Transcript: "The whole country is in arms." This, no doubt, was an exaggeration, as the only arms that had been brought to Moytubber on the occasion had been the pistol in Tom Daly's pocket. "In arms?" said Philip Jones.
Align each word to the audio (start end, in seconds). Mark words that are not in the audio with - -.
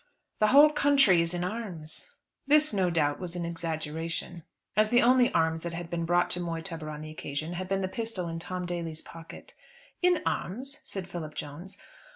"The 0.39 0.47
whole 0.47 0.71
country 0.71 1.21
is 1.21 1.31
in 1.35 1.43
arms." 1.43 2.09
This, 2.47 2.73
no 2.73 2.89
doubt, 2.89 3.19
was 3.19 3.35
an 3.35 3.45
exaggeration, 3.45 4.41
as 4.75 4.89
the 4.89 5.03
only 5.03 5.31
arms 5.31 5.61
that 5.61 5.75
had 5.75 5.91
been 5.91 6.05
brought 6.05 6.31
to 6.31 6.39
Moytubber 6.39 6.89
on 6.89 7.01
the 7.01 7.11
occasion 7.11 7.53
had 7.53 7.67
been 7.67 7.81
the 7.81 7.87
pistol 7.87 8.27
in 8.27 8.39
Tom 8.39 8.65
Daly's 8.65 9.01
pocket. 9.03 9.53
"In 10.01 10.23
arms?" 10.25 10.79
said 10.83 11.07
Philip 11.07 11.35
Jones. 11.35 11.77